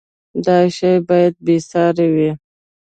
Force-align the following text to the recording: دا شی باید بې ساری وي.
دا 0.45 0.57
شی 0.75 0.93
باید 1.07 1.33
بې 1.45 1.57
ساری 1.69 2.07
وي. 2.15 2.31